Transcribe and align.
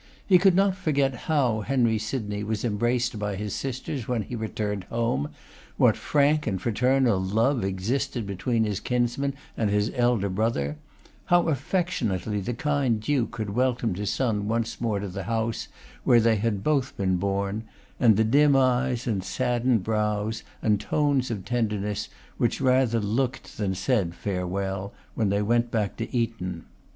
He 0.25 0.39
could 0.39 0.55
not 0.55 0.73
forget 0.75 1.13
how 1.13 1.59
Henry 1.61 1.99
Sydney 1.99 2.43
was 2.43 2.65
embraced 2.65 3.19
by 3.19 3.35
his 3.35 3.53
sisters 3.53 4.07
when 4.07 4.23
he 4.23 4.35
returned 4.35 4.85
home; 4.85 5.29
what 5.77 5.95
frank 5.95 6.47
and 6.47 6.59
fraternal 6.59 7.21
love 7.21 7.63
existed 7.63 8.25
between 8.25 8.63
his 8.63 8.79
kinsman 8.79 9.35
and 9.55 9.69
his 9.69 9.91
elder 9.93 10.27
brother; 10.27 10.77
how 11.25 11.49
affectionately 11.49 12.41
the 12.41 12.55
kind 12.55 12.99
Duke 12.99 13.37
had 13.37 13.51
welcomed 13.51 13.99
his 13.99 14.09
son 14.09 14.47
once 14.47 14.81
more 14.81 14.99
to 14.99 15.07
the 15.07 15.25
house 15.25 15.67
where 16.03 16.19
they 16.19 16.37
had 16.37 16.63
both 16.63 16.97
been 16.97 17.17
born; 17.17 17.65
and 17.99 18.17
the 18.17 18.23
dim 18.23 18.55
eyes, 18.55 19.05
and 19.05 19.23
saddened 19.23 19.83
brows, 19.83 20.41
and 20.63 20.81
tones 20.81 21.29
of 21.29 21.45
tenderness, 21.45 22.09
which 22.39 22.59
rather 22.59 22.99
looked 22.99 23.59
than 23.59 23.75
said 23.75 24.15
farewell, 24.15 24.93
when 25.13 25.29
they 25.29 25.43
went 25.43 25.69
back 25.69 25.95
to 25.97 26.11
Eton. 26.11 26.65